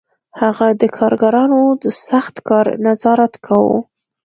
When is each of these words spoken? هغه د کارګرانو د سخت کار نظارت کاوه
هغه 0.41 0.67
د 0.81 0.83
کارګرانو 0.97 1.61
د 1.83 1.85
سخت 2.07 2.35
کار 2.49 2.65
نظارت 2.85 3.33
کاوه 3.45 3.77